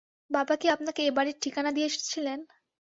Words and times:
বাবা 0.31 0.53
কি 0.55 0.67
আপনাকে 0.69 1.01
এ-বাড়ির 1.03 1.37
ঠিকানা 1.43 1.71
দিয়ে 1.71 1.87
এসেছিলেন? 1.87 2.39